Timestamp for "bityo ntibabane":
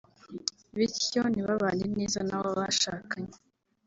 0.77-1.85